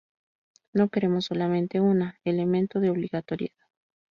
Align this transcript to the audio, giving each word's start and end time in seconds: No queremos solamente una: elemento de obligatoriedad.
No 0.73 0.89
queremos 0.89 1.25
solamente 1.25 1.79
una: 1.79 2.17
elemento 2.23 2.79
de 2.79 2.89
obligatoriedad. 2.89 3.67